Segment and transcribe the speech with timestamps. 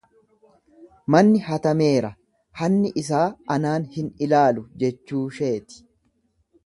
[1.15, 2.09] Manni hatameera
[2.61, 5.83] hanni isaa anaan hin ilaalu jechuusheeti.